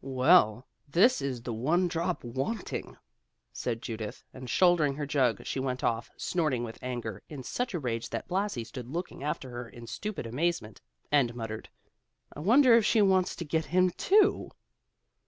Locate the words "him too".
13.66-14.52